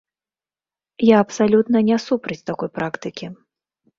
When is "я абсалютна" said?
1.15-1.77